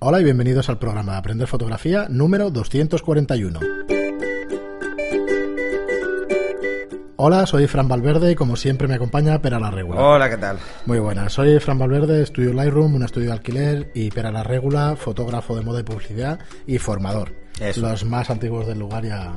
[0.00, 3.58] Hola y bienvenidos al programa de Aprender Fotografía número 241.
[7.16, 10.00] Hola, soy Fran Valverde y como siempre me acompaña Pera la Regula.
[10.00, 10.58] Hola, ¿qué tal?
[10.86, 14.94] Muy buenas, soy Fran Valverde, estudio Lightroom, un estudio de alquiler y Pera la Regula,
[14.94, 17.32] fotógrafo de moda y publicidad y formador.
[17.58, 17.80] Eso.
[17.80, 19.36] Los más antiguos del lugar ya...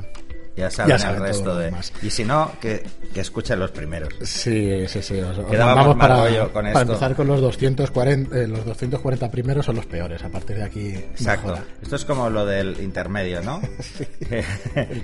[0.56, 1.72] Ya saben, Ya el saben resto de...
[2.02, 2.84] Y si no, que,
[3.14, 4.12] que escuchen los primeros.
[4.22, 5.18] Sí, sí, sí.
[5.20, 6.16] Os, os Quedábamos para,
[6.50, 6.80] con para esto.
[6.82, 10.22] empezar con los 240, eh, los 240 primeros son los peores.
[10.22, 11.48] A partir de aquí, Exacto.
[11.48, 11.64] mejora.
[11.80, 13.62] Esto es como lo del intermedio, ¿no?
[14.28, 14.44] que,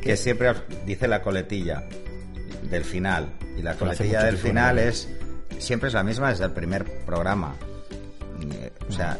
[0.03, 0.53] que siempre
[0.85, 1.83] dice la coletilla
[2.71, 3.31] del final.
[3.57, 5.09] Y la coletilla del final es
[5.59, 7.55] siempre es la misma desde el primer programa.
[8.43, 9.19] Eh, O sea,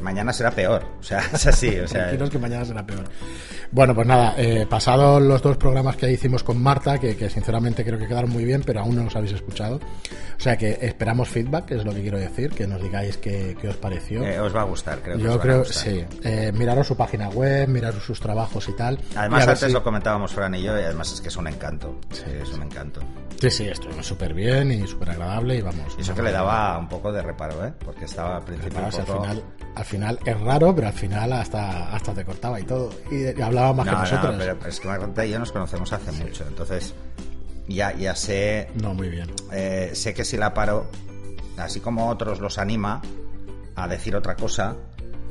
[0.00, 0.82] mañana será peor.
[0.98, 1.78] O sea, es así.
[1.78, 3.04] O sea, Tranquilos que mañana será peor.
[3.70, 7.84] Bueno, pues nada, eh, pasados los dos programas que hicimos con Marta, que, que sinceramente
[7.84, 9.76] creo que quedaron muy bien, pero aún no los habéis escuchado.
[9.76, 13.68] O sea que esperamos feedback, es lo que quiero decir, que nos digáis qué, qué
[13.68, 14.24] os pareció.
[14.24, 15.82] eh, os va a gustar, creo que os Yo van a creo, gustar.
[15.82, 16.04] sí.
[16.24, 18.94] Eh, miraros su página web, miraros sus trabajos y tal.
[19.12, 21.36] Y Además, ver antes si- lo comentábamos Fran y yo, y además es que es
[21.36, 21.98] un encanto.
[22.10, 23.00] Sí, es un encanto.
[23.40, 25.94] Sí, sí, estuvimos súper bien y súper agradable y vamos.
[25.98, 27.72] Y eso que le daba un poco de reparo, ¿eh?
[27.84, 29.22] Porque estaba al principio un si al poco...
[29.22, 29.44] final,
[29.76, 32.90] al final es raro, pero al final hasta, hasta te cortaba y todo.
[33.12, 34.34] Y, y hablaba más No, que no, nosotros.
[34.38, 36.94] pero es que Marta y yo nos conocemos hace mucho, entonces
[37.68, 39.30] ya, ya sé, No, muy bien.
[39.52, 40.86] eh, sé que si la paro,
[41.56, 43.02] así como otros los anima
[43.74, 44.76] a decir otra cosa,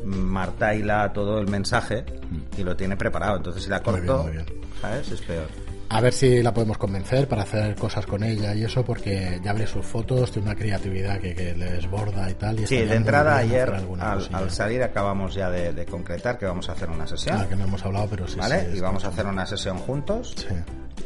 [0.04, 2.06] Marta hila todo el mensaje
[2.58, 4.46] y lo tiene preparado, entonces si la Muy bien, corto, muy bien.
[4.82, 5.12] ¿sabes?
[5.12, 5.48] Es peor.
[5.90, 9.54] A ver si la podemos convencer para hacer cosas con ella y eso, porque ya
[9.54, 12.60] veré sus fotos, tiene una creatividad que, que le desborda y tal.
[12.60, 16.68] Y Sí, de entrada ayer al, al salir acabamos ya de, de concretar que vamos
[16.70, 18.38] a hacer una sesión, Ah, que no hemos hablado, pero sí.
[18.38, 18.68] ¿vale?
[18.72, 20.34] sí, y vamos a hacer una sesión juntos.
[20.38, 20.54] Sí.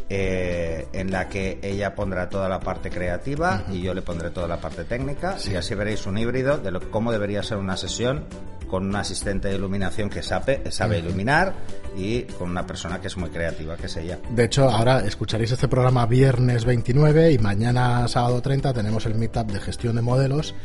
[0.10, 4.48] eh, en la que ella pondrá toda la parte creativa y yo le pondré toda
[4.48, 8.26] la parte técnica y así veréis un híbrido de lo, cómo debería ser una sesión
[8.72, 11.54] con un asistente de iluminación que sabe, sabe iluminar
[11.98, 14.18] y con una persona que es muy creativa, que es ella.
[14.30, 19.52] De hecho, ahora escucharéis este programa viernes 29 y mañana sábado 30 tenemos el meetup
[19.52, 20.56] de gestión de modelos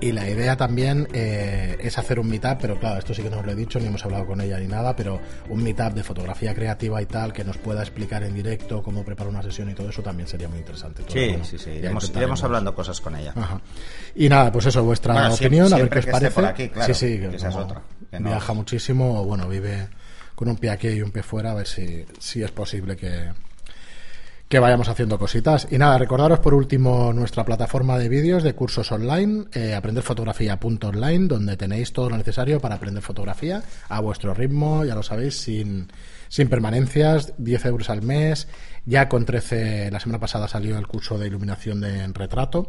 [0.00, 3.38] y la idea también eh, es hacer un meetup, pero claro, esto sí que no
[3.38, 6.02] os lo he dicho, ni hemos hablado con ella ni nada, pero un meetup de
[6.02, 9.74] fotografía creativa y tal que nos pueda explicar en directo cómo preparar una sesión y
[9.74, 11.04] todo eso también sería muy interesante.
[11.04, 13.32] Todo, Sí, bueno, sí, sí, iremos, hablando cosas con ella.
[13.36, 13.60] Ajá.
[14.16, 16.44] Y nada, pues eso, vuestra Bueno, opinión, a ver qué os parece.
[16.46, 19.88] aquí, claro, sí, sí, que es como otra, que no- viaja muchísimo, o bueno, vive
[20.34, 23.30] con un pie aquí y un pie fuera, a ver si, si es posible que,
[24.48, 25.68] que vayamos haciendo cositas.
[25.70, 31.56] Y nada, recordaros por último nuestra plataforma de vídeos de cursos online, eh, aprenderfotografía.online, donde
[31.56, 35.88] tenéis todo lo necesario para aprender fotografía a vuestro ritmo, ya lo sabéis, sin,
[36.28, 38.48] sin permanencias, 10 euros al mes.
[38.84, 42.68] Ya con 13, la semana pasada salió el curso de iluminación de en retrato.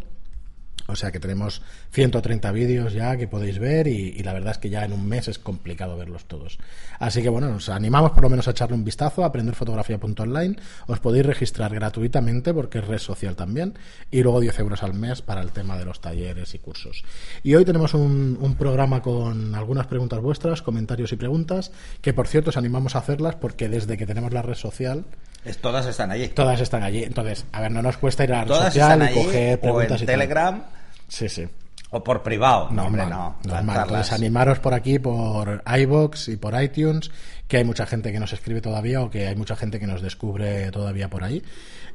[0.88, 1.62] O sea que tenemos
[1.92, 5.28] 130 vídeos ya que podéis ver y, la verdad es que ya en un mes
[5.28, 6.58] es complicado verlos todos.
[7.00, 10.58] Así que bueno, nos animamos por lo menos a echarle un vistazo a aprenderfotografía.online.
[10.88, 13.78] Os podéis registrar gratuitamente porque es red social también
[14.12, 17.04] y luego 10 euros al mes para el tema de los talleres y cursos.
[17.44, 21.72] Y hoy tenemos un, un programa con algunas preguntas vuestras, comentarios y preguntas
[22.02, 25.06] que por cierto os animamos a hacerlas porque desde que tenemos la red social
[25.46, 26.30] Es- todas están allí.
[26.30, 27.04] todas están allí.
[27.04, 29.92] Entonces, a ver, no nos cuesta ir a la red social y coger o preguntas
[30.02, 30.14] en y tal.
[30.16, 30.64] Telegram
[31.08, 31.48] Sí, sí.
[31.92, 32.70] o por privado.
[32.72, 33.36] No, hombre, no.
[33.44, 33.82] normal.
[33.84, 37.12] Entonces, animaros por aquí, por iBox y por iTunes,
[37.48, 40.02] que hay mucha gente que nos escribe todavía o que hay mucha gente que nos
[40.02, 41.44] descubre todavía por ahí.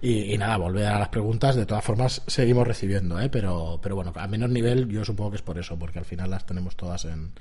[0.00, 1.56] Y, y nada, volver a las preguntas.
[1.56, 3.28] De todas formas, seguimos recibiendo, ¿eh?
[3.28, 6.30] pero, pero bueno, a menor nivel, yo supongo que es por eso, porque al final
[6.30, 7.32] las tenemos todas en,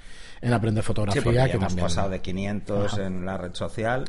[0.42, 1.32] en Aprender Sí, Fotografía.
[1.32, 1.86] ya que hemos también...
[1.86, 3.06] pasado de 500 Ajá.
[3.06, 4.06] en la red social.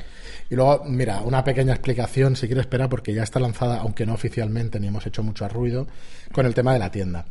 [0.48, 4.14] Y luego, mira, una pequeña explicación, si quieres esperar, porque ya está lanzada, aunque no
[4.14, 5.86] oficialmente, ni hemos hecho mucho ruido,
[6.32, 7.26] con el tema de la tienda.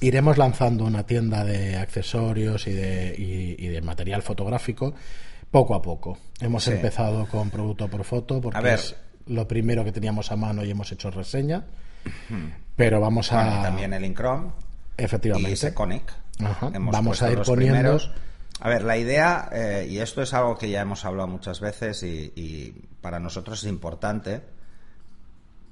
[0.00, 4.94] Iremos lanzando una tienda de accesorios y de, y, y de material fotográfico
[5.50, 6.18] poco a poco.
[6.40, 6.72] Hemos Sí.
[6.72, 8.74] empezado con producto por foto, porque A ver.
[8.74, 8.96] es
[9.26, 11.64] lo primero que teníamos a mano y hemos hecho reseña.
[12.76, 13.44] Pero vamos a.
[13.44, 14.52] Bueno, también el Incrom
[14.96, 15.50] efectivamente.
[15.52, 16.12] y Seconic.
[16.72, 18.10] Vamos a ir poniendo- primeros.
[18.62, 22.02] A ver, la idea, eh, y esto es algo que ya hemos hablado muchas veces
[22.02, 24.42] y, y para nosotros es importante,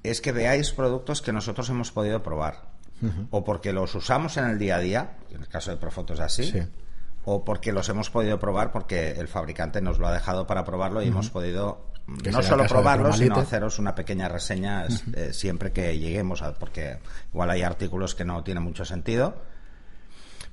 [0.03, 2.69] es que veáis productos que nosotros hemos podido probar.
[3.31, 6.21] O porque los usamos en el día a día, en el caso de Profoto es
[6.21, 6.59] así, Sí.
[7.31, 11.03] O porque los hemos podido probar porque el fabricante nos lo ha dejado para probarlo
[11.03, 11.91] y hemos podido
[12.23, 16.41] Que no el solo probarlo, sino haceros una pequeña reseña es- eh, siempre que lleguemos,
[16.41, 16.99] a- porque
[17.33, 19.35] igual hay artículos que no tienen mucho sentido.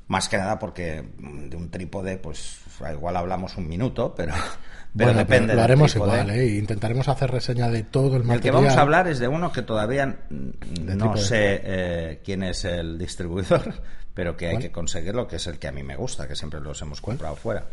[0.08, 2.60] Más que nada porque de un trípode, pues
[2.94, 4.34] igual hablamos un minuto, pero,
[4.96, 5.48] pero Bueno, depende.
[5.48, 6.12] lo del haremos trípode.
[6.22, 6.58] igual, ¿eh?
[6.58, 8.42] Intentaremos hacer reseña de todo el El material.
[8.42, 12.66] que vamos a hablar es de uno que todavía mm, no sé eh, quién es
[12.66, 13.82] el distribuidor,
[14.16, 16.60] pero que hay que conseguirlo, que es el que a mí me gusta, que siempre
[16.60, 17.18] los hemos ¿Cuál?
[17.18, 17.66] comprado fuera.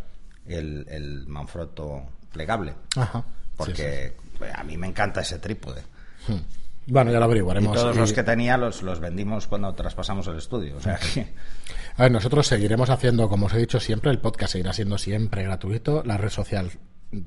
[0.47, 2.75] El, el Manfrotto plegable.
[2.97, 3.25] Ajá.
[3.56, 4.12] Porque
[4.55, 5.83] a mí me encanta ese trípode.
[6.27, 6.44] Sí.
[6.87, 7.77] Bueno, ya lo Y averiguaremos.
[7.77, 10.77] todos los que tenía los, los vendimos cuando traspasamos el estudio.
[10.77, 11.33] O sea que
[11.97, 15.44] A ver, nosotros seguiremos haciendo, como os he dicho siempre, el podcast seguirá siendo siempre
[15.44, 16.71] gratuito, la red social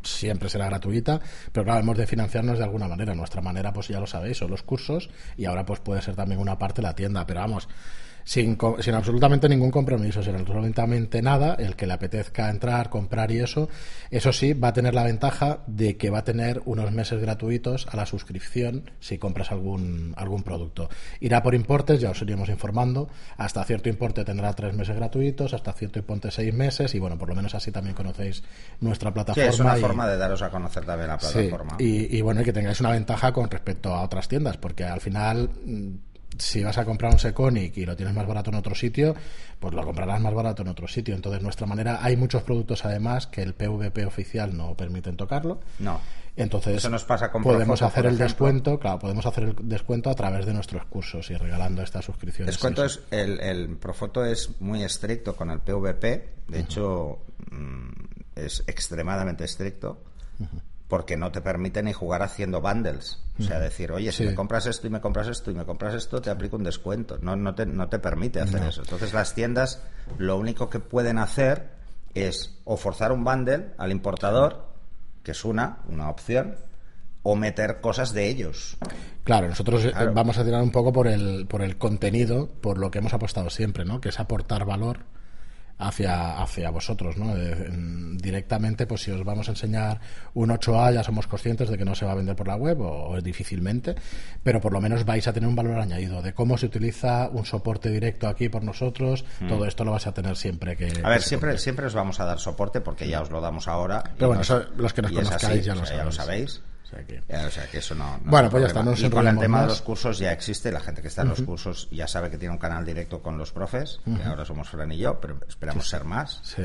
[0.04, 1.22] siempre será gratuita,
[1.52, 3.14] pero claro, hemos de financiarnos de alguna manera.
[3.16, 6.42] Nuestra manera, pues ya lo sabéis, son los cursos y ahora pues puede ser también
[6.42, 7.70] una parte la tienda, pero vamos,
[8.26, 13.38] sin, sin absolutamente ningún compromiso, sin absolutamente nada, el que le apetezca entrar, comprar y
[13.40, 13.70] eso,
[14.10, 17.88] eso sí, va a tener la ventaja de que va a tener unos meses gratuitos
[17.92, 20.90] a la suscripción si compras algún, algún producto.
[21.20, 25.72] Irá por importes, ya os iríamos informando, hasta cierto importe tendrá tres meses gratuitos, hasta
[25.74, 28.44] cierto importe seis meses y bueno, por lo menos así también conocéis
[28.82, 29.50] nuestra sí, plataforma.
[29.50, 31.78] es una y- forma de daros a conocer también la Sí, plataforma.
[31.80, 35.00] y, y bueno, y que tengáis una ventaja con respecto a otras tiendas, porque al
[35.00, 35.90] final, mm,
[36.38, 39.16] si vas a comprar un Seconic y lo tienes más barato en otro sitio,
[39.60, 41.16] pues lo comprarás más barato en otro sitio.
[41.16, 45.60] Entonces, nuestra manera, hay muchos productos además que el PVP oficial no permiten tocarlo.
[45.80, 46.00] No.
[46.38, 50.10] Entonces, Eso nos pasa con podemos Profoto, hacer el descuento, claro, podemos hacer el descuento
[50.10, 52.54] a través de nuestros cursos y regalando estas suscripciones.
[52.54, 57.20] Descuento Sí, es el, el Profoto es muy estricto con el PVP, de hecho
[57.52, 57.90] mm,
[58.36, 60.02] es extremadamente estricto
[60.88, 63.20] porque no te permite ni jugar haciendo bundles.
[63.40, 65.94] O sea, decir, oye, si me compras esto y me compras esto y me compras
[65.96, 67.18] esto, te aplico un descuento.
[67.22, 68.82] No, no, te, no te permite hacer eso.
[68.82, 69.82] Entonces las tiendas
[70.18, 71.70] lo único que pueden hacer
[72.14, 74.68] es o forzar un bundle al importador,
[75.24, 76.56] que es una, una opción,
[77.24, 78.78] o meter cosas de ellos.
[79.24, 80.14] Claro, nosotros eh, Claro.
[80.14, 83.50] vamos a tirar un poco por el, por el contenido, por lo que hemos apostado
[83.50, 84.00] siempre, ¿no?
[84.00, 85.00] Que es aportar valor
[85.78, 87.36] hacia, hacia vosotros, ¿no?
[87.38, 90.00] Eh, en- directamente, pues si os vamos a enseñar
[90.34, 92.80] un 8A, ya somos conscientes de que no se va a vender por la web,
[92.82, 93.96] o, o difícilmente,
[94.44, 97.46] pero por lo menos vais a tener un valor añadido de cómo se utiliza un
[97.46, 100.88] soporte directo aquí por nosotros, todo esto lo vas a tener siempre que...
[100.88, 101.06] Mm.
[101.06, 103.68] A ver, que siempre, siempre os vamos a dar soporte porque ya os lo damos
[103.68, 104.04] ahora.
[104.18, 106.12] Pero bueno, nos- eso, los que nos conozcáis así, ya, o lo sea, ya lo
[106.12, 106.62] sabéis.
[107.04, 107.22] Sabéis.
[107.22, 108.18] O sea que- Ya, o sea, que eso no.
[108.24, 110.32] no Bueno, es pues ya está, no Y con el tema de los cursos ya
[110.32, 110.72] existe.
[110.72, 113.38] La gente que está en los cursos ya sabe que tiene un canal directo con
[113.38, 114.00] los profes.
[114.06, 116.40] que ahora somos Fran y yo, pero esperamos ser más.
[116.44, 116.64] Sí.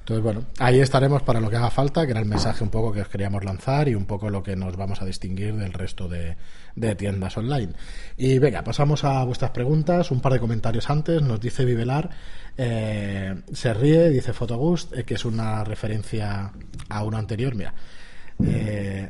[0.00, 2.92] Entonces, bueno, ahí estaremos para lo que haga falta, que era el mensaje un poco
[2.92, 6.08] que os queríamos lanzar y un poco lo que nos vamos a distinguir del resto
[6.10, 6.36] de,
[6.76, 7.72] de tiendas online.
[8.18, 10.10] Y venga, pasamos a vuestras preguntas.
[10.10, 11.22] Un par de comentarios antes.
[11.22, 12.10] Nos dice Vivelar,
[12.58, 16.52] eh, se ríe, dice Fotogust, eh, que es una referencia
[16.90, 17.54] a uno anterior.
[17.54, 17.72] Mira,
[18.44, 19.08] eh,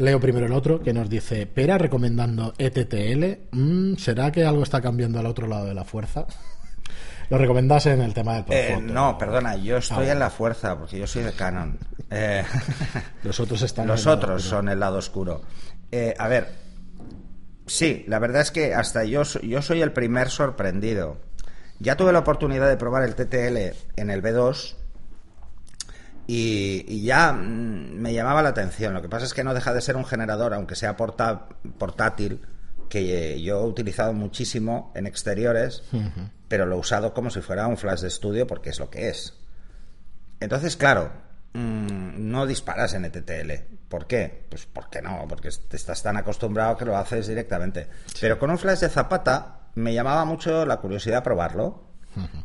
[0.00, 3.48] leo primero el otro, que nos dice, Pera recomendando ETTL.
[3.52, 6.26] Mm, ¿Será que algo está cambiando al otro lado de la fuerza?
[7.30, 10.76] Lo recomendás en el tema del Eh, no, perdona, yo estoy Ah, en la fuerza
[10.76, 11.78] porque yo soy de Canon.
[12.10, 12.42] Eh,
[13.22, 13.86] Los otros están.
[13.86, 15.42] Los otros son el lado oscuro.
[15.92, 16.48] Eh, a ver,
[17.66, 21.18] sí, la verdad es que hasta yo, yo soy el primer sorprendido.
[21.78, 24.74] Ya tuve la oportunidad de probar el TTL en el B2
[26.32, 28.94] y, y ya mm, me llamaba la atención.
[28.94, 31.46] Lo que pasa es que no deja de ser un generador, aunque sea porta-
[31.78, 32.40] portátil,
[32.88, 35.82] que yo he utilizado muchísimo en exteriores,
[36.48, 39.08] pero lo he usado como si fuera un flash de estudio porque es lo que
[39.08, 39.34] es.
[40.40, 41.10] Entonces, claro,
[41.52, 43.52] mm, no disparas en ETTL.
[43.88, 44.46] ¿Por qué?
[44.48, 47.88] Pues porque no, porque te estás tan acostumbrado que lo haces directamente.
[48.20, 51.89] Pero con un flash de zapata me llamaba mucho la curiosidad probarlo.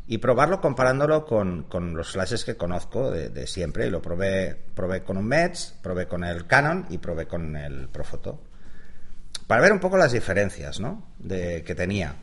[0.07, 3.87] Y probarlo comparándolo con, con los flashes que conozco de, siempre.
[3.87, 7.89] Y lo probé, probé con un Mets, probé con el Canon y probé con el
[7.89, 8.41] Profoto.
[9.47, 11.07] Para ver un poco las diferencias ¿no?
[11.19, 12.15] de, que tenía.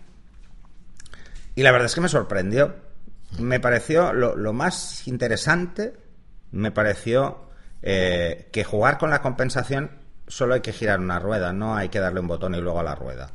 [1.55, 2.75] Y la verdad es que me sorprendió.
[3.39, 5.95] Me pareció lo, lo más interesante,
[6.51, 7.49] me pareció
[7.83, 10.03] eh, que jugar con la compensación
[10.33, 12.85] solo hay que girar una rueda, no hay que darle un botón y luego a
[12.85, 13.31] la rueda,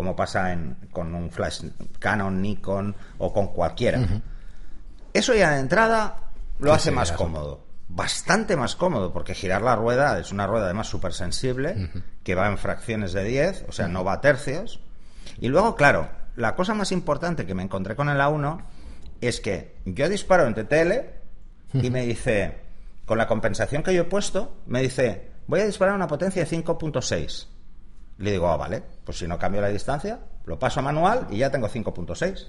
[0.00, 1.62] como pasa en, con un flash
[1.98, 4.00] Canon, Nikon o con cualquiera.
[5.12, 7.66] Eso ya de entrada lo hace más cómodo.
[7.86, 11.90] Bastante más cómodo, porque girar la rueda es una rueda además súper sensible,
[12.22, 14.80] que va en fracciones de 10, o sea, no va a tercios.
[15.38, 18.62] Y luego, claro, la cosa más importante que me encontré con el A1
[19.20, 22.56] es que yo disparo en TTL y me dice,
[23.04, 26.42] con la compensación que yo he puesto, me dice, voy a disparar a una potencia
[26.42, 27.48] de 5.6.
[28.20, 31.38] Le digo, ah, vale, pues si no cambio la distancia, lo paso a manual y
[31.38, 32.48] ya tengo 5.6.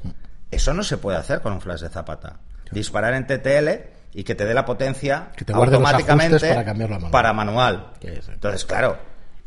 [0.52, 2.40] Eso no se puede hacer con un flash de zapata.
[2.72, 3.70] Disparar en TTL
[4.14, 7.12] y que te dé la potencia Que te los automáticamente para cambiarlo a manual.
[7.12, 7.34] para
[8.34, 8.98] Entonces, claro,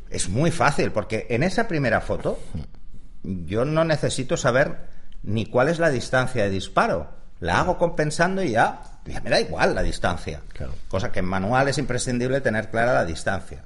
[0.09, 2.39] es muy fácil porque en esa primera foto
[3.23, 4.79] yo no necesito saber
[5.23, 7.11] ni cuál es la distancia de disparo.
[7.41, 10.41] la hago compensando y ya, ya me da igual la distancia.
[10.55, 10.73] Claro.
[10.89, 13.65] Cosa que en manual es imprescindible tener clara la distancia.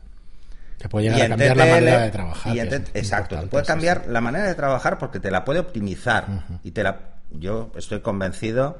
[0.78, 2.54] Que puede llegar Y a cambiar la manera de trabajar.
[2.56, 4.10] y exacto, te puede cambiar sí.
[4.10, 6.26] la manera de trabajar porque te la puede optimizar.
[6.62, 6.98] Y te la,
[7.30, 8.78] yo estoy convencido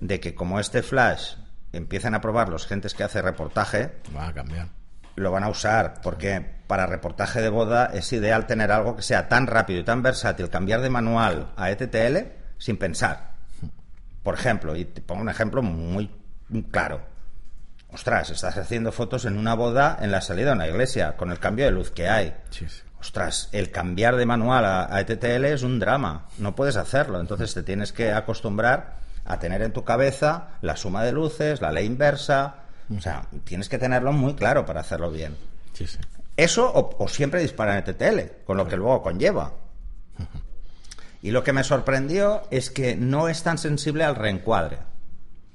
[0.00, 1.34] de que como este flash
[1.72, 4.68] empiecen a probar los gentes que hace reportaje, Va a cambiar.
[5.16, 9.28] lo van a usar porque para reportaje de boda es ideal tener algo que sea
[9.28, 12.16] tan rápido y tan versátil, cambiar de manual a ETTL
[12.58, 13.32] sin pensar.
[14.22, 16.10] Por ejemplo, y te pongo un ejemplo muy
[16.70, 17.00] claro.
[17.92, 21.38] Ostras, estás haciendo fotos en una boda en la salida de una iglesia, con el
[21.38, 22.34] cambio de luz que hay.
[22.50, 22.82] Sí, sí.
[23.00, 26.26] Ostras, el cambiar de manual a, a ETTL es un drama.
[26.38, 27.18] No puedes hacerlo.
[27.18, 31.72] Entonces te tienes que acostumbrar a tener en tu cabeza la suma de luces, la
[31.72, 32.56] ley inversa.
[32.96, 35.36] O sea, tienes que tenerlo muy claro para hacerlo bien.
[35.72, 35.98] Sí, sí.
[36.36, 39.52] Eso o, o siempre en ETTL, con lo que luego conlleva.
[41.22, 44.78] Y lo que me sorprendió es que no es tan sensible al reencuadre,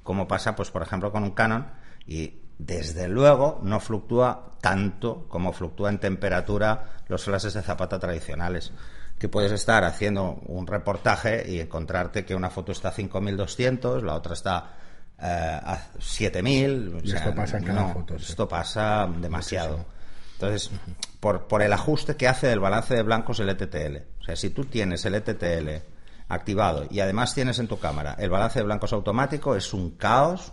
[0.02, 1.66] como pasa, pues, por ejemplo, con un Canon,
[2.06, 8.72] y desde luego no fluctúa tanto como fluctúa en temperatura los flashes de zapata tradicionales.
[9.18, 14.14] Que puedes estar haciendo un reportaje y encontrarte que una foto está a 5200, la
[14.14, 14.74] otra está
[15.18, 17.00] eh, a 7000.
[17.02, 18.26] Y esto pasa en cada no, foto, sí.
[18.28, 19.86] Esto pasa demasiado.
[20.34, 20.70] Entonces,
[21.18, 23.96] por, por el ajuste que hace del balance de blancos el ETTL.
[24.20, 25.82] O sea, si tú tienes el ETTL
[26.28, 30.52] activado y además tienes en tu cámara el balance de blancos automático, es un caos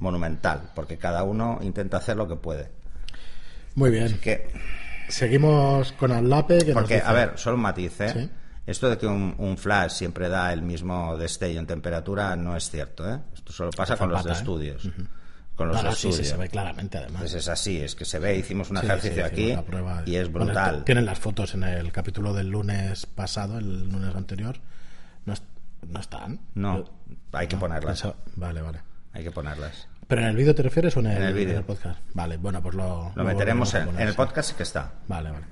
[0.00, 2.70] monumental, porque cada uno intenta hacer lo que puede.
[3.74, 4.18] Muy bien.
[4.18, 4.50] Que,
[5.08, 6.10] Seguimos con.
[6.10, 8.08] Que nos porque, dice- a ver, solo un matiz, ¿eh?
[8.12, 8.30] Sí.
[8.66, 12.70] Esto de que un, un flash siempre da el mismo destello en temperatura no es
[12.70, 13.18] cierto, ¿eh?
[13.34, 14.40] Esto solo pasa con los de Zapata, ¿eh?
[14.40, 14.88] estudios.
[15.56, 17.22] Con los no, sí, se ve claramente, además.
[17.22, 19.20] Pues es así, es que se ve, hicimos un Sí, ejercicio sí,
[19.52, 20.02] aquí prueba.
[20.06, 20.84] y es Bueno, brutal.
[20.84, 24.56] tienen las fotos en el capítulo del lunes pasado, el lunes anterior.
[25.26, 25.34] No,
[25.88, 26.40] no están.
[26.54, 26.90] No, Yo-
[27.32, 28.00] hay que no, ponerlas.
[28.00, 28.78] pensaba- Vale, vale.
[29.14, 29.88] Hay que ponerlas.
[30.08, 32.00] ¿Pero en el vídeo te refieres o en el, En el en el podcast?
[32.14, 33.12] Vale, bueno, pues lo...
[33.14, 34.90] Lo meteremos en, el podcast sí que está.
[35.08, 35.44] Vale, vale.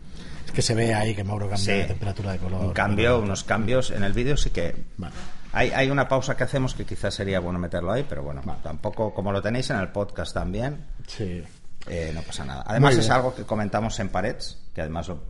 [0.45, 1.73] Es que se ve ahí que Mauro cambia Sí.
[1.73, 2.65] de temperatura de color.
[2.65, 3.91] Un cambio, unos cambios.
[3.91, 5.15] En el vídeo sí que Vale.
[5.53, 9.15] hay, hay una pausa que hacemos que quizás sería bueno meterlo ahí, pero bueno, tampoco,
[9.15, 11.43] como lo tenéis en el podcast también, Sí.
[11.87, 12.65] eh, no pasa nada.
[12.67, 15.23] Además es algo que comentamos en Parets, que además lo,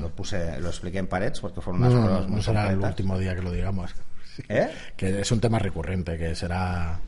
[0.00, 2.70] lo puse, lo expliqué en Parets porque fueron unas no, pruebas no, muy no será
[2.70, 3.94] el último día que lo digamos.
[4.48, 4.68] ¿Eh?
[4.96, 6.98] Que es un tema recurrente, que será...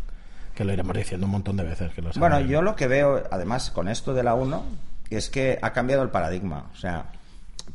[0.58, 1.92] Que lo iremos diciendo un montón de veces.
[1.94, 4.64] Que lo Bueno, yo lo que veo, además, con esto de la 1,
[5.08, 6.68] es que ha cambiado el paradigma.
[6.72, 7.12] O sea,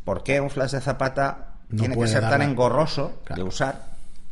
[0.04, 3.42] ¿por qué un flash de zapata No tiene que ser tan engorroso Claro.
[3.42, 3.86] de usar?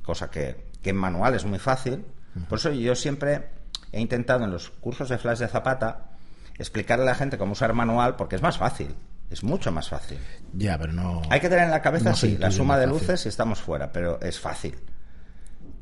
[0.03, 2.03] Cosa que, que en manual es muy fácil.
[2.49, 3.47] Por eso yo siempre
[3.93, 6.09] he intentado en los cursos de flash de zapata
[6.57, 8.93] explicarle a la gente cómo usar manual porque es más fácil.
[9.29, 10.19] Es mucho más fácil.
[10.51, 11.21] Ya, pero no...
[11.29, 13.93] Hay que tener en la cabeza, No sí, la suma de luces y estamos fuera,
[13.93, 14.77] pero es fácil.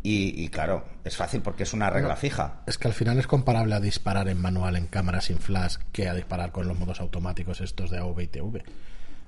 [0.01, 2.61] Y, y claro, es fácil porque es una regla fija.
[2.65, 6.07] Es que al final es comparable a disparar en manual en cámara sin flash que
[6.07, 8.63] a disparar con los modos automáticos estos de AV y TV.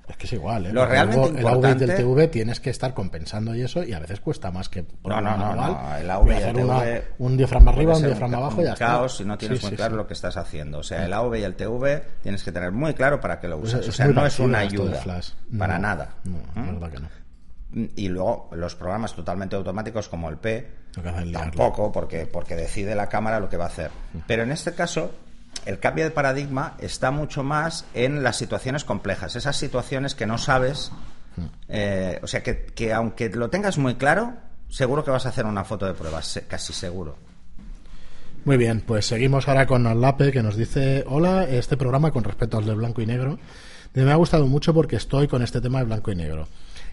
[0.08, 0.72] Es que es igual, ¿eh?
[0.72, 3.92] Lo realmente luego el AV del importante- TV tienes que estar compensando y eso, y
[3.92, 5.72] a veces cuesta más que No, no, no, manual.
[5.80, 8.42] no, el AV a y el hacer TV una- un diafragma arriba, un diafragma ca-
[8.42, 8.86] abajo y ya un está.
[8.86, 9.96] caos si no tienes Sí, muy sí, claro sí.
[9.98, 10.78] lo que estás haciendo.
[10.78, 13.60] O sea, el AV y el TV tienes que tener muy claro para qué lo
[13.60, 13.82] Pues usas.
[13.82, 15.00] es o sea, no es una ayuda.
[15.00, 15.30] flash.
[15.56, 16.14] Para nada.
[16.24, 16.66] No, ¿Mm?
[16.66, 17.08] la verdad que no.
[17.96, 20.68] Y luego los programas totalmente automáticos como el P,
[21.32, 23.90] tampoco, porque, porque decide la cámara lo que va a hacer.
[24.26, 25.10] Pero en este caso,
[25.64, 30.36] el cambio de paradigma está mucho más en las situaciones complejas, esas situaciones que no
[30.36, 30.92] sabes,
[31.68, 34.34] eh, o sea, que, que aunque lo tengas muy claro,
[34.68, 37.16] seguro que vas a hacer una foto de pruebas, se- casi seguro.
[38.44, 42.58] Muy bien, pues seguimos ahora con Alape que nos dice, hola, este programa con respecto
[42.58, 43.38] al de blanco y negro,
[43.94, 46.48] me ha gustado mucho porque estoy con este tema de blanco y negro,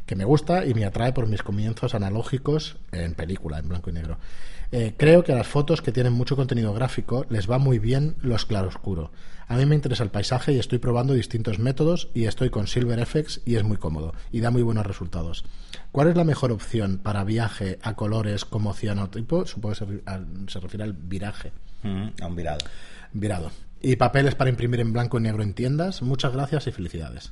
[0.09, 3.93] que me gusta y me atrae por mis comienzos analógicos en película, en blanco y
[3.93, 4.17] negro.
[4.71, 8.15] Eh, creo que a las fotos que tienen mucho contenido gráfico les va muy bien
[8.19, 9.11] los claroscuro.
[9.47, 13.05] A mí me interesa el paisaje y estoy probando distintos métodos y estoy con Silver
[13.05, 15.45] FX y es muy cómodo y da muy buenos resultados.
[15.91, 19.45] ¿Cuál es la mejor opción para viaje a colores como cianotipo?
[19.45, 20.01] Supongo que
[20.47, 21.51] se, refiere al viraje.
[22.19, 22.65] A un virado.
[23.13, 23.51] Virado.
[23.79, 26.01] Y papeles para imprimir en blanco y negro en tiendas.
[26.01, 27.31] Muchas gracias y felicidades.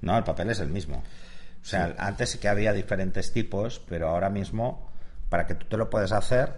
[0.00, 1.02] No, el papel es el mismo.
[1.62, 4.90] O sea, antes sí que había diferentes tipos, pero ahora mismo,
[5.28, 6.52] para que tú te lo puedas hacer,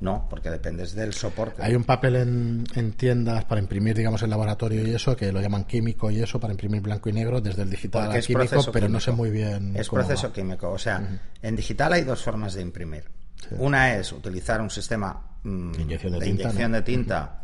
[0.00, 1.62] no, porque dependes del soporte.
[1.62, 5.40] Hay un papel en, en tiendas para imprimir, digamos, en laboratorio y eso, que lo
[5.40, 8.48] llaman químico y eso, para imprimir blanco y negro desde el digital al es químico,
[8.48, 9.04] proceso pero no químico.
[9.04, 9.76] sé muy bien.
[9.76, 10.32] Es cómo proceso va.
[10.32, 10.70] químico.
[10.70, 13.04] O sea, en digital hay dos formas de imprimir.
[13.58, 16.76] Una es utilizar un sistema mm, Inyección de tinta, inyección ¿no?
[16.76, 17.42] de tinta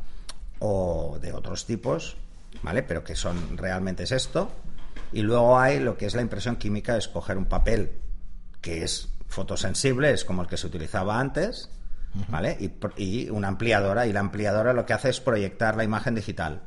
[0.58, 2.16] o de otros tipos,
[2.62, 2.82] ¿vale?
[2.82, 4.50] Pero que son realmente es esto.
[5.12, 7.92] Y luego hay lo que es la impresión química, es coger un papel
[8.60, 11.68] que es fotosensible, es como el que se utilizaba antes,
[12.28, 12.56] ¿vale?
[12.96, 16.62] Y, una ampliadora, y la ampliadora lo que hace es proyectar la imagen digital.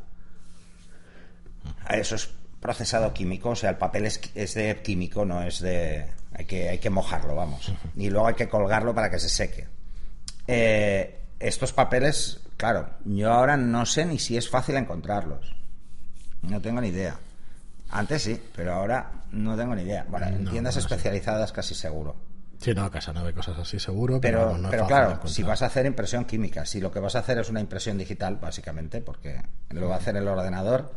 [1.89, 6.07] Eso es procesado químico, o sea, el papel es, es de químico, no es de...
[6.37, 7.71] Hay que, hay que mojarlo, vamos.
[7.95, 9.67] Y luego hay que colgarlo para que se seque.
[10.47, 15.55] Eh, estos papeles, claro, yo ahora no sé ni si es fácil encontrarlos.
[16.41, 17.17] No tengo ni idea.
[17.95, 20.05] Antes sí, pero ahora no tengo ni idea.
[20.09, 22.15] Bueno, en No, tiendas no especializadas casi seguro.
[22.59, 25.61] Sí, no, Casanova y cosas así seguro, pero, Pero, vamos, no pero claro, si vas
[25.61, 29.01] a hacer impresión química, si lo que vas a hacer es una impresión digital, básicamente,
[29.01, 30.91] porque lo va a hacer el ordenador,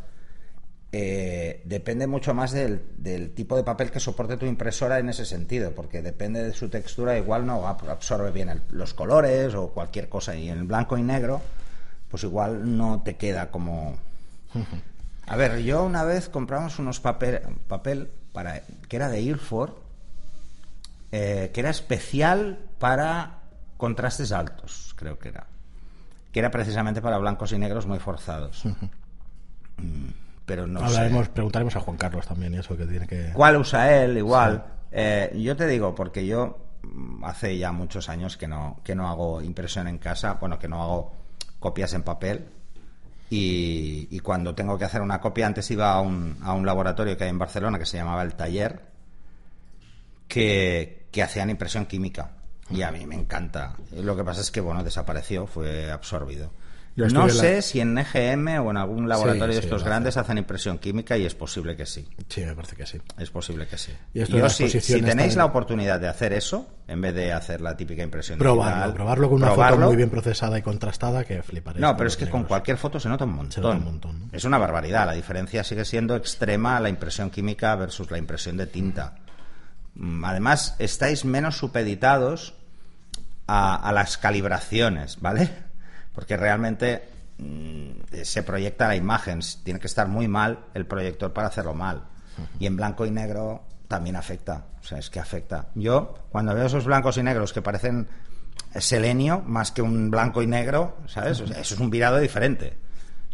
[0.91, 5.25] eh, depende mucho más del, del tipo de papel que soporte tu impresora en ese
[5.25, 9.69] sentido, porque depende de su textura, igual no ab- absorbe bien el- los colores o
[9.69, 11.41] cualquier cosa, y en blanco y negro,
[12.09, 13.97] pues igual no te queda como...
[15.29, 19.73] A ver, yo una vez compramos unos papel, papel para, que era de Ilford,
[21.11, 23.39] eh, que era especial para
[23.77, 25.45] contrastes altos, creo que era.
[26.31, 28.63] Que era precisamente para blancos y negros muy forzados.
[29.77, 30.09] Mm,
[30.45, 31.31] Pero no Hablaremos, sé.
[31.31, 33.31] preguntaremos a Juan Carlos también eso que tiene que...
[33.33, 34.17] ¿Cuál usa él?
[34.17, 34.65] Igual.
[34.91, 39.07] Eh, yo te digo, porque yo mm, hace ya muchos años que no, que no
[39.07, 41.13] hago impresión en casa, bueno, que no hago
[41.59, 42.49] copias en papel.
[43.29, 47.15] Y, y cuando tengo que hacer una copia, antes iba a un, a un laboratorio
[47.15, 48.81] que hay en Barcelona que se llamaba El Taller,
[50.27, 52.31] que, que hacían impresión química.
[52.71, 53.75] Y a mí me encanta.
[53.91, 56.51] Lo que pasa es que, bueno, desapareció, fue absorbido.
[57.07, 60.37] No la- sé si en EGM o en algún laboratorio Sí, de estos grandes hacen
[60.37, 62.07] impresión química y es posible que sí.
[62.27, 62.99] Sí, me parece que sí.
[63.17, 63.91] Es posible que sí.
[64.13, 67.77] Y esto Yo si tenéis la oportunidad de hacer eso, en vez de hacer la
[67.77, 69.77] típica impresión Probarlo, digital, probarlo con una probarlo.
[69.77, 71.81] foto muy bien procesada y contrastada que fliparéis.
[71.81, 73.51] No, pero es que con cualquier foto se nota un montón.
[73.51, 74.25] Se nota un montón, ¿no?
[74.31, 75.05] Es una barbaridad.
[75.05, 79.15] La diferencia sigue siendo extrema la impresión química versus la impresión de tinta.
[79.95, 82.55] Mm, Además, estáis menos supeditados
[83.47, 85.49] a, a las calibraciones, ¿vale?
[86.13, 87.03] Porque realmente
[87.37, 89.39] mm, se proyecta la imagen.
[89.63, 92.03] Tiene que estar muy mal el proyector para hacerlo mal.
[92.57, 94.65] Y en blanco y negro también afecta.
[94.79, 95.67] O sea, es que afecta.
[95.75, 98.07] Yo, cuando veo esos blancos y negros que parecen
[98.75, 101.41] selenio más que un blanco y negro, ¿sabes?
[101.41, 102.77] O sea, eso es un virado diferente.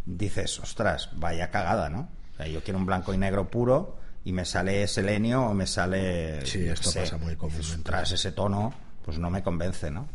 [0.06, 2.10] Dices, ostras, vaya cagada, ¿no?
[2.34, 5.68] O sea, yo quiero un blanco y negro puro y me sale selenio o me
[5.68, 6.46] sale.
[6.46, 7.76] Sí, esto pasa muy comúnmente.
[7.76, 8.74] Ostras, ese tono,
[9.04, 10.08] pues no me convence, ¿no?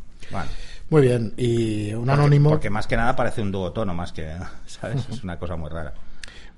[0.91, 4.35] Muy bien, y un anónimo, Porque más que nada parece un duotono, más que.
[4.67, 5.09] ¿Sabes?
[5.09, 5.95] Es una cosa muy rara.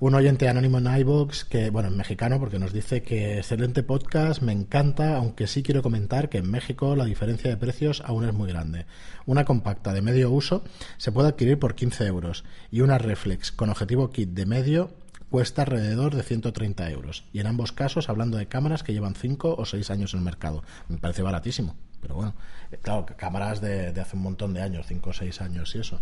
[0.01, 4.41] un oyente anónimo en iVoox, que, bueno, en mexicano, porque nos dice que excelente podcast,
[4.41, 8.33] me encanta, aunque sí quiero comentar que en México la diferencia de precios aún es
[8.33, 8.87] muy grande.
[9.27, 10.65] Una compacta de medio uso
[10.97, 14.91] se puede adquirir por 15 euros y una reflex con objetivo kit de medio
[15.33, 17.25] cuesta alrededor de 130 euros.
[17.33, 20.25] Y en ambos casos, hablando de cámaras que llevan 5 o 6 años en el
[20.25, 20.63] mercado.
[20.89, 22.35] Me parece baratísimo, pero bueno,
[22.71, 25.79] eh, claro, cámaras de, de hace un montón de años, 5 o 6 años y
[25.81, 26.01] eso.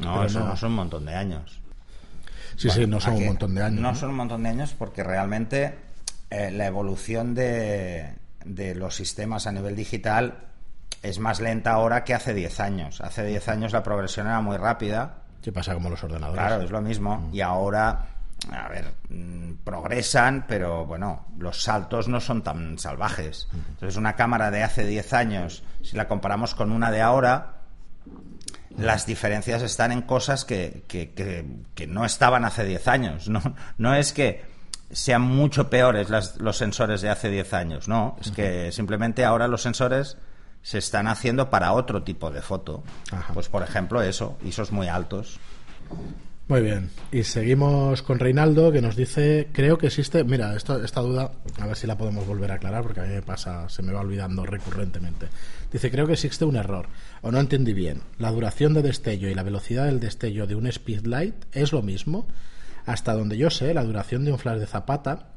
[0.00, 0.46] No, Pero eso no.
[0.48, 0.56] no.
[0.56, 1.60] son un montón de años.
[2.56, 3.80] Sí, sí, no son ¿A un montón de años.
[3.80, 3.94] No, ¿no?
[3.96, 5.76] son un montón de años porque realmente
[6.30, 10.34] eh, la evolución de, de los sistemas a nivel digital
[11.02, 13.00] es más lenta ahora que hace 10 años.
[13.00, 15.16] Hace 10 años la progresión era muy rápida.
[15.42, 16.44] ¿Qué pasa como los ordenadores?
[16.44, 17.28] Claro, es lo mismo.
[17.32, 18.06] Y ahora,
[18.52, 23.48] a ver, mm, progresan, pero bueno, los saltos no son tan salvajes.
[23.52, 27.60] Entonces, una cámara de hace 10 años, si la comparamos con una de ahora,
[28.76, 33.28] las diferencias están en cosas que, que- que- que no estaban hace 10 años.
[33.28, 33.40] No,
[33.78, 34.44] no es que
[34.90, 38.16] sean mucho peores las- los sensores de hace 10 años, no.
[38.20, 40.16] Es que simplemente ahora los sensores
[40.62, 42.82] se están haciendo para otro tipo de foto.
[43.12, 43.32] Ajá.
[43.34, 45.38] Pues, por ejemplo, eso, ISOs muy altos.
[46.46, 46.90] Muy bien.
[47.10, 51.66] Y seguimos con Reinaldo, que nos dice, creo que existe, mira, esto, esta duda, a
[51.66, 54.00] ver si la podemos volver a aclarar, porque a mí me pasa, se me va
[54.00, 55.28] olvidando recurrentemente.
[55.72, 56.88] Dice, creo que existe un error,
[57.22, 58.02] o no entendí bien.
[58.18, 62.28] La duración de destello y la velocidad del destello de un speedlight es lo mismo.
[62.84, 65.33] Hasta donde yo sé, la duración de un flash de zapata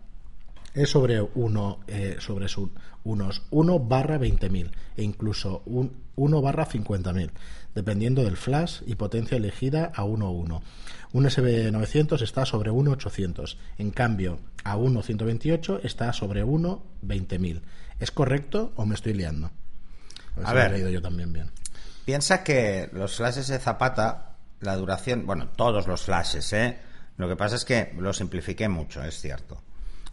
[0.78, 2.72] es sobre uno eh, sobre su-
[3.04, 7.30] unos 1 barra 20.000 e incluso un 1 barra 50.000
[7.76, 10.62] dependiendo del flash y potencia elegida a 1.1
[11.13, 17.62] un SB900 está sobre 1.800 en cambio a 1.128 está sobre 1.20.000
[18.00, 19.52] ¿es correcto o me estoy liando?
[20.44, 20.72] A si ver.
[20.72, 21.52] leído yo también bien
[22.06, 26.78] Piensa que los flashes de Zapata, la duración, bueno, todos los flashes, ¿eh?
[27.18, 29.62] Lo que pasa es que lo simplifiqué mucho, es cierto.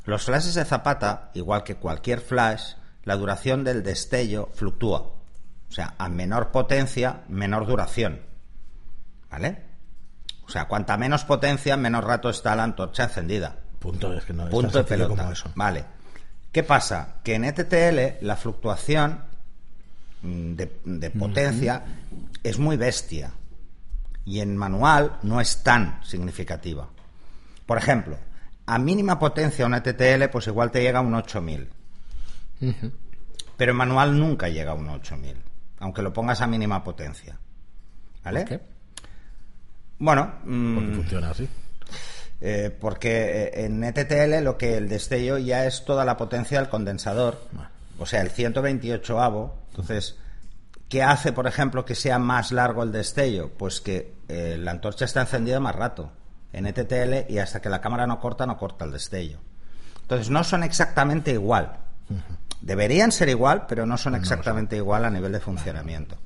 [0.05, 4.99] Los flashes de Zapata, igual que cualquier flash, la duración del destello fluctúa.
[4.99, 8.21] O sea, a menor potencia, menor duración.
[9.31, 9.63] ¿Vale?
[10.47, 13.57] O sea, cuanta menos potencia, menor rato está la antorcha encendida.
[13.79, 15.17] punto es que no Punto de pelota.
[15.17, 15.85] como eso Vale.
[16.53, 17.17] ¿Qué pasa?
[17.25, 19.25] Que en ETTL la fluctuación
[20.23, 21.83] mm, de, de potencia
[22.43, 23.33] es muy bestia.
[24.27, 26.89] Y en manual no es tan significativa.
[27.67, 28.17] Por ejemplo,
[28.67, 31.69] a mínima potencia una TTL, pues igual te llega a un 8000.
[33.57, 35.37] Pero en manual nunca llega a un 8000,
[35.81, 37.39] aunque lo pongas a mínima potencia.
[38.25, 38.41] ¿Vale?
[38.41, 38.61] ¿Por qué?
[39.99, 41.49] Bueno, Porque mm, funciona así.
[42.41, 46.69] eh, porque eh, en ETTL lo que el destello ya es toda la potencia del
[46.69, 47.41] condensador,
[47.99, 49.57] o sea, el 128 avo.
[49.71, 50.17] Entonces,
[50.89, 53.51] ¿qué hace, por ejemplo, que sea más largo el destello?
[53.57, 56.11] Pues que eh, la antorcha está encendida más rato
[56.55, 59.39] en ETTL y hasta que la cámara no corta, no corta el destello.
[60.03, 61.79] Entonces, no son exactamente igual.
[62.61, 66.17] Deberían ser igual, pero no son exactamente igual a nivel de funcionamiento.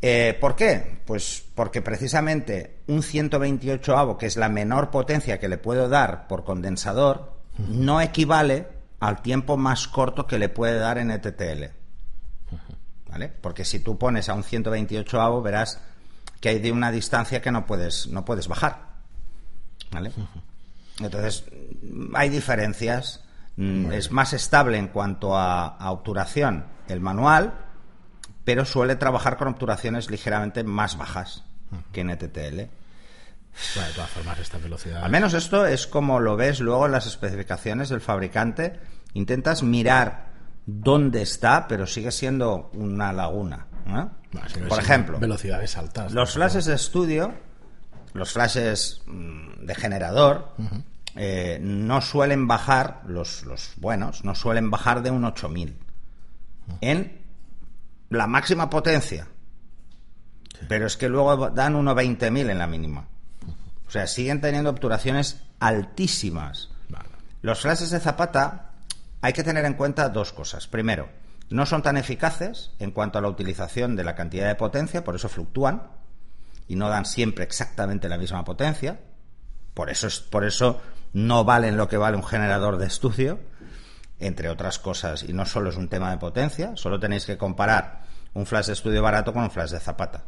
[0.00, 1.00] Eh, ¿Por qué?
[1.04, 6.28] Pues porque precisamente un 128 avo, que es la menor potencia que le puedo dar
[6.28, 8.68] por condensador, no equivale
[9.00, 11.64] al tiempo más corto que le puede dar en ETTL.
[13.08, 13.28] ¿Vale?
[13.28, 15.80] Porque si tú pones a un 128 avo, verás
[16.42, 18.88] que hay de una distancia que no puedes, no puedes bajar.
[19.92, 20.12] ¿Vale?
[21.00, 21.44] Entonces,
[22.14, 23.22] hay diferencias.
[23.56, 27.54] Mm, Es más estable en cuanto a, a obturación el manual,
[28.44, 31.44] pero suele trabajar con obturaciones ligeramente más bajas
[31.92, 32.56] que en ETTL.
[33.74, 35.04] Bueno, de todas formas, esta velocidad.
[35.04, 38.80] Al menos esto es como lo ves luego en las especificaciones del fabricante.
[39.14, 40.32] Intentas mirar
[40.66, 43.66] dónde está, pero sigue siendo una laguna.
[44.46, 46.12] Sí, Por ejemplo, Velocidades altas.
[46.12, 47.34] los flashes de estudio,
[48.14, 50.54] los flashes mm, de generador,
[51.16, 55.76] eh, no suelen bajar, los, los buenos, no suelen bajar de un 8000
[56.80, 57.20] en
[58.10, 59.28] la máxima potencia.
[60.68, 63.08] Pero es que luego dan unos 20.000 en la mínima.
[63.86, 66.70] O sea, siguen teniendo obturaciones altísimas.
[66.88, 67.08] Vale.
[67.42, 68.70] Los flashes de zapata
[69.20, 70.66] hay que tener en cuenta dos cosas.
[70.66, 71.08] Primero,
[71.50, 75.14] no son tan eficaces en cuanto a la utilización de la cantidad de potencia, por
[75.16, 75.82] eso fluctúan
[76.68, 79.00] y no dan siempre exactamente la misma potencia.
[79.74, 80.80] Por eso, es- por eso
[81.12, 83.38] no valen lo que vale un generador de estudio,
[84.18, 85.22] entre otras cosas.
[85.24, 88.02] Y no solo es un tema de potencia, solo tenéis que comparar
[88.34, 90.24] un flash de estudio barato con un flash de zapata.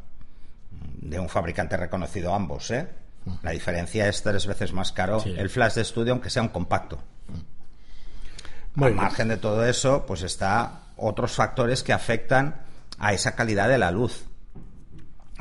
[1.00, 2.88] De un fabricante reconocido ambos, ¿eh?
[3.42, 5.35] La diferencia es tres veces más caro Sí.
[5.38, 6.98] el flash de estudio, aunque sea un compacto.
[8.74, 9.05] Muy Al bien.
[9.05, 12.62] margen de todo eso, pues está otros factores que afectan
[12.98, 14.26] a esa calidad de la luz.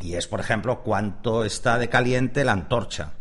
[0.02, 3.14] Y es, por ejemplo, cuánto está de caliente la antorcha.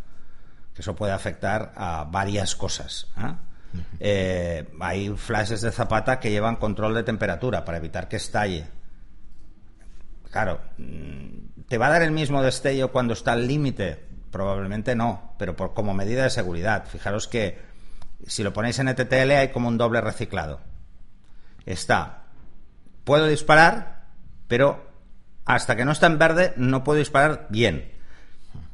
[0.75, 3.09] Que eso puede afectar a varias cosas.
[3.19, 3.35] ¿eh?
[4.01, 8.67] Eh, hay flashes de zapata que llevan control de temperatura para evitar que estalle.
[10.31, 14.07] Claro, mm, ¿te va a dar el mismo destello cuando está al límite?
[14.31, 16.87] Probablemente no, pero por, como medida de seguridad.
[16.87, 17.61] Fijaros que
[18.27, 20.61] si lo ponéis en ETTL hay como un doble reciclado.
[21.67, 22.22] Está,
[23.05, 24.05] puedo disparar,
[24.49, 24.91] pero
[25.45, 27.93] hasta que no está en verde no puedo disparar bien.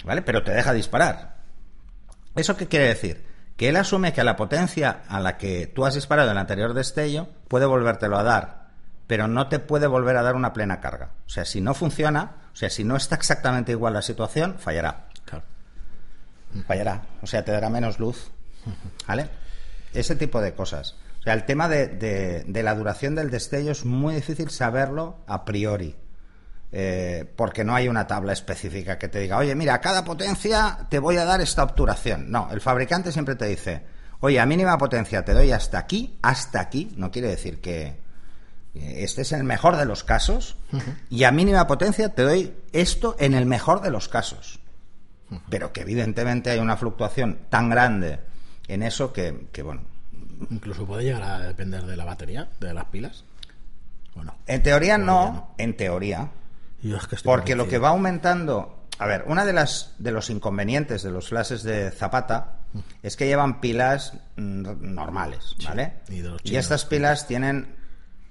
[0.05, 0.23] ¿Vale?
[0.23, 1.39] Pero te deja disparar.
[2.35, 3.27] ¿Eso qué quiere decir?
[3.57, 6.41] Que él asume que a la potencia a la que tú has disparado en el
[6.41, 8.69] anterior destello puede volvértelo a dar,
[9.07, 11.11] pero no te puede volver a dar una plena carga.
[11.27, 15.09] O sea, si no funciona, o sea, si no está exactamente igual la situación, fallará.
[15.25, 15.45] Claro.
[16.67, 17.03] Fallará.
[17.23, 18.31] O sea, te dará menos luz.
[19.07, 19.29] ¿Vale?
[19.93, 20.95] Ese tipo de cosas.
[21.21, 25.19] O sea, el tema de, de- de la duración del destello es muy difícil saberlo
[25.27, 25.97] a priori.
[26.71, 30.87] Eh, porque no hay una tabla específica que te diga, oye, mira, a cada potencia
[30.91, 32.31] te voy a dar esta obturación.
[32.31, 33.83] No, el fabricante siempre te dice,
[34.21, 36.93] oye, a mínima potencia te doy hasta aquí, hasta aquí.
[36.97, 37.97] No quiere decir que
[38.75, 40.57] este es el mejor de los casos.
[41.09, 44.61] Y a mínima potencia te doy esto en el mejor de los casos.
[45.49, 48.21] Pero que evidentemente hay una fluctuación tan grande
[48.67, 49.83] en eso que, que, bueno,
[50.51, 53.25] Incluso puede llegar a depender de la batería, de las pilas.
[54.15, 54.35] ¿O no?
[54.47, 55.55] en teoría no, no.
[55.59, 56.31] en teoría,
[56.83, 60.11] Yo es que estoy porque lo que va aumentando, a ver, una de las de
[60.11, 62.59] los inconvenientes de los flashes de Zapata
[63.03, 65.95] es que llevan pilas mm, normales, ¿vale?
[66.43, 67.77] y estas pilas tienen,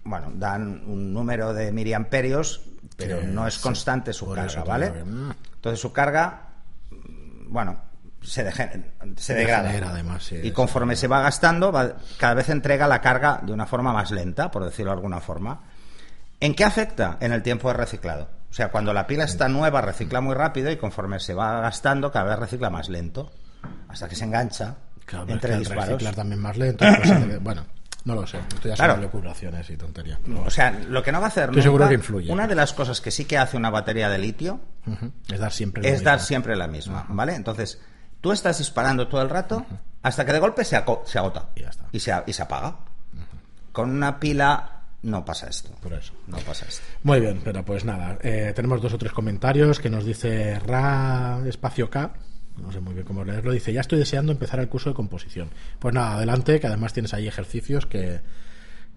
[0.04, 2.62] bueno, dan un número de miliamperios,
[2.98, 3.62] pero no es sí.
[3.62, 4.91] constante su carga, ¿vale?
[4.91, 5.32] mm.
[5.56, 6.50] Entonces su carga,
[6.91, 7.87] mm, bueno,
[8.21, 8.84] se, deje-
[9.17, 9.63] se degrada.
[9.63, 13.51] degenera, además, sí, y conforme se va gastando, va- cada vez entrega la carga de
[13.53, 15.62] una forma más lenta, por decirlo de alguna forma.
[16.39, 17.17] ¿En qué afecta?
[17.19, 18.30] En el tiempo de reciclado.
[18.49, 22.12] O sea, cuando la pila está nueva, recicla muy rápido y conforme se va gastando,
[22.12, 23.32] cada vez recicla más lento.
[23.89, 24.75] Hasta que se engancha
[25.06, 25.88] Claro, pero es entre que disparos.
[25.88, 26.86] reciclar también más lento.
[26.86, 27.65] pues bueno,
[28.06, 28.38] no lo sé.
[28.38, 28.97] Esto ya Claro.
[28.97, 30.19] locuraciones y tonterías.
[30.45, 32.32] O sea, lo que no va a hacer Estoy seguro que influye.
[32.32, 34.60] Una de las cosas que sí que hace una batería de litio.
[35.27, 37.36] Es dar siempre lo es dar siempre la misma, ¿vale?
[37.36, 37.82] Entonces,
[38.28, 39.66] tú estás disparando todo el rato
[40.04, 41.86] hasta que de golpe se, agota Y ya está.
[41.94, 42.76] y se, a- y se apaga.
[43.72, 45.70] Con una pila no pasa esto.
[45.82, 46.12] Por eso.
[46.28, 46.84] No pasa esto.
[47.04, 51.40] Muy bien, pero pues nada, eh, tenemos dos o tres comentarios que nos dice Ra
[51.48, 52.12] Espacio K,
[52.58, 55.50] no sé muy bien cómo leerlo, dice, ya estoy deseando empezar el curso de composición.
[55.80, 58.20] Pues nada, adelante, que además tienes ahí ejercicios que,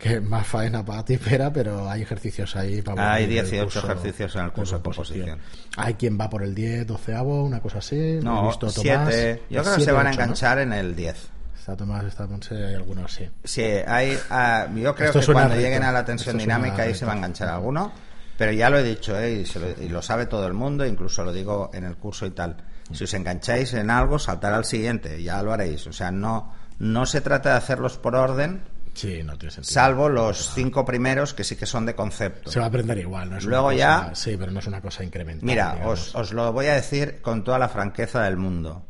[0.01, 3.65] que más faena para ti, Pera, pero hay ejercicios ahí para Hay volver el 18
[3.65, 5.39] curso ejercicios en el curso de composición.
[5.77, 7.97] Hay quien va por el 10, 12 una cosa así.
[7.97, 9.43] He No, visto a Tomás, 7.
[9.51, 10.23] Yo creo que se 7, van a 8, ¿no?
[10.25, 11.29] enganchar en el 10.
[11.59, 13.29] Está Tomás, está Monse, hay algunos sí.
[13.45, 15.61] Sí, hay, ah, yo creo Esto que cuando reto.
[15.61, 17.93] lleguen a la tensión Esto dinámica ahí se va a enganchar alguno.
[18.39, 19.33] Pero ya lo he dicho, ¿eh?
[19.43, 22.25] y, se lo, y lo sabe todo el mundo, incluso lo digo en el curso
[22.25, 22.57] y tal.
[22.91, 25.87] Si os engancháis en algo, saltar al siguiente, ya lo haréis.
[25.87, 28.63] O sea, no, no se trata de hacerlos por orden,
[28.95, 29.73] Sí, no tiene sentido.
[29.73, 32.51] salvo los cinco primeros que sí que son de concepto.
[32.51, 33.37] Se va a aprender igual, ¿no?
[33.39, 35.47] Es una Luego cosa- ya- Sí, pero no es una cosa incremental.
[35.47, 38.85] Mira, os, os lo voy a decir con toda la franqueza del mundo.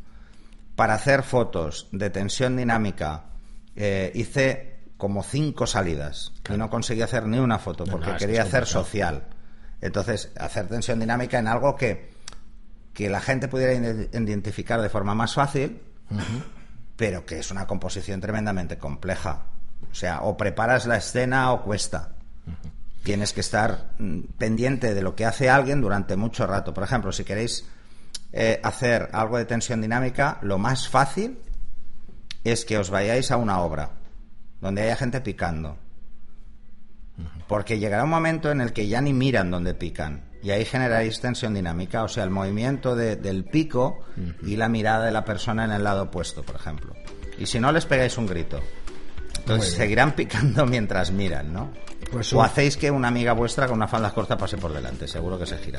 [0.74, 3.24] Para hacer fotos de tensión dinámica
[3.76, 8.42] eh, hice como cinco salidas y no conseguí hacer ni una foto porque no, quería
[8.42, 8.84] hacer complicado.
[8.84, 9.24] social.
[9.80, 12.10] Entonces, hacer tensión dinámica en algo que,
[12.92, 15.80] que la gente pudiera ide- identificar de forma más fácil,
[16.96, 19.44] pero que es una composición tremendamente compleja.
[19.90, 22.10] O sea, o preparas la escena o cuesta.
[23.02, 26.74] Tienes que estar mm, pendiente de lo que hace alguien durante mucho rato.
[26.74, 27.66] Por ejemplo, si queréis
[28.32, 31.38] eh, hacer algo de tensión dinámica, lo más fácil
[32.44, 33.90] es que os vayáis a una obra
[34.60, 35.76] donde haya gente picando.
[37.48, 40.24] Porque llegará un momento en el que ya ni miran donde pican.
[40.42, 44.04] Y ahí generaréis tensión dinámica, o sea, el movimiento de- del pico
[44.42, 46.94] y la mirada de la persona en el lado opuesto, por ejemplo.
[47.38, 48.60] Y si no, les pegáis un grito.
[49.40, 49.82] Entonces bien.
[49.82, 51.70] seguirán picando mientras miran, ¿no?
[52.10, 55.38] Pues o hacéis que una amiga vuestra con una falda corta pase por delante, seguro
[55.38, 55.78] que se gira.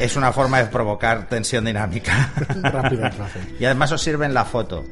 [0.00, 2.32] es una forma de provocar tensión dinámica.
[2.62, 3.08] Rápido
[3.58, 4.84] y además os sirve en la foto.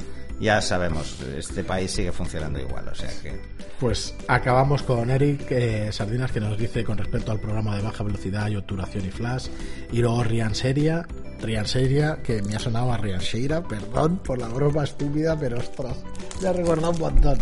[0.42, 3.40] Ya sabemos, este país sigue funcionando igual, o sea que...
[3.78, 8.02] Pues acabamos con Eric eh, Sardinas que nos dice con respecto al programa de baja
[8.02, 9.46] velocidad y obturación y flash.
[9.92, 11.06] Y luego Rian Seria,
[11.40, 15.58] Rian Seria, que me ha sonado a Rian Sheira, perdón por la broma estúpida, pero
[15.58, 15.98] ostras,
[16.42, 17.38] me ha recordado un montón.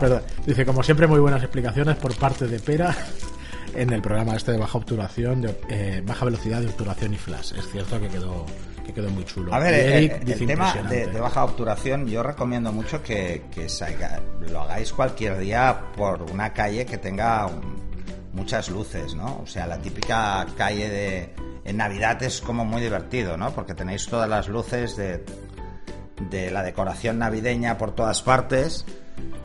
[0.00, 0.22] Perdón.
[0.44, 2.96] Dice, como siempre, muy buenas explicaciones por parte de Pera
[3.74, 7.52] en el programa este de baja obturación, de, eh, baja velocidad de obturación y flash.
[7.56, 8.46] Es cierto que quedó,
[8.86, 9.54] que quedó muy chulo.
[9.54, 14.20] A ver, eh, Eric el tema de, baja obturación, yo recomiendo mucho que, que salga-
[14.50, 17.48] lo hagáis cualquier día por una calle que tenga
[18.32, 19.40] muchas luces, ¿no?
[19.42, 21.34] O sea, la típica calle de...
[21.64, 23.50] En Navidad es como muy divertido, ¿no?
[23.52, 25.24] Porque tenéis todas las luces de,
[26.30, 28.84] de la decoración navideña por todas partes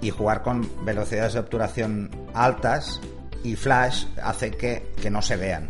[0.02, 3.02] y jugar con velocidades de obturación altas
[3.46, 5.70] y flash hace que, que no se vean.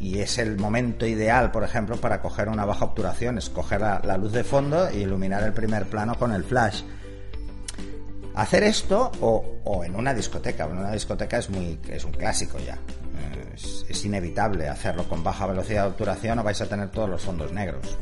[0.00, 4.18] Y es el momento ideal, por ejemplo, para coger una baja obturación, es coger la,
[4.18, 6.82] luz de fondo e iluminar el primer plano con el flash.
[8.34, 10.64] Hacer esto o, en una discoteca.
[10.64, 12.76] En una discoteca es muy es un clásico ya.
[13.54, 17.22] Es, es inevitable hacerlo con baja velocidad de obturación o vais a tener todos los
[17.22, 17.96] fondos negros.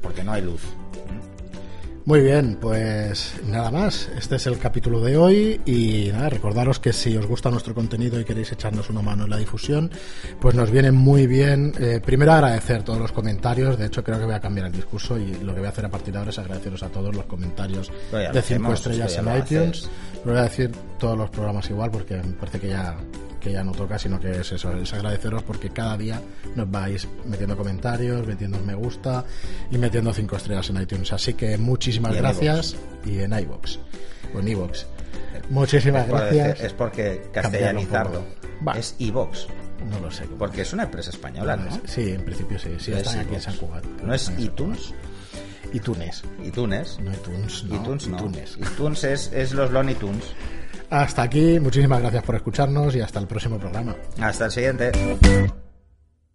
[0.00, 0.62] Porque no hay luz.
[2.06, 4.08] Muy bien, pues nada más.
[4.16, 8.20] Este es el capítulo de hoy y nada, recordaros que si os gusta nuestro contenido
[8.20, 9.90] y queréis echarnos una mano en la difusión,
[10.40, 11.72] pues nos viene muy bien.
[11.80, 13.76] eh, primero agradecer todos los comentarios.
[13.76, 15.84] De hecho, creo que voy a cambiar el discurso y lo que voy a hacer
[15.84, 19.12] a partir de ahora es agradeceros a todos los comentarios lo de 5 hacemos, estrellas
[19.12, 19.90] ya en iTunes.
[20.24, 22.96] Lo voy a decir todos los programas igual porque me parece que ya
[23.46, 26.20] que ya no toca, sino que es eso, es agradeceros porque cada día
[26.56, 29.24] nos vais metiendo comentarios, metiendo me gusta
[29.70, 31.12] y metiendo cinco estrellas en iTunes.
[31.12, 33.78] Así que muchísimas Y gracias y en iVoox
[34.34, 34.86] o en iVoox.
[35.50, 36.60] Muchísimas gracias.
[36.60, 38.24] es porque castellanizarlo.
[38.74, 39.46] Es iVox.
[39.90, 40.24] No lo sé.
[40.36, 41.70] Porque es una empresa española, ¿no?
[41.86, 42.70] Sí, en principio sí.
[42.78, 43.44] Sí, Es están aquí en iVoox.
[43.44, 43.84] San Cugat.
[44.02, 44.80] ¿No es en San iTunes?
[44.88, 45.74] Cugat.
[45.74, 46.24] iTunes.
[46.42, 46.98] iTunes.
[46.98, 47.76] No iTunes, no.
[47.76, 48.16] iTunes no.
[48.16, 48.58] iTunes.
[48.58, 50.24] iTunes es, es los Looney Tunes.
[50.90, 53.94] Hasta aquí, muchísimas gracias por escucharnos y hasta el próximo programa.
[54.20, 54.92] Hasta el siguiente.